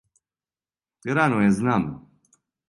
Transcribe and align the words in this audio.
Рано 1.19 1.43
је, 1.43 1.51
знам. 1.59 1.87